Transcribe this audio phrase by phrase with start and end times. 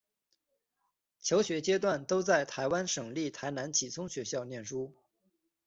[1.21, 4.91] 求学阶段都在台湾省立台南启聪学校念书。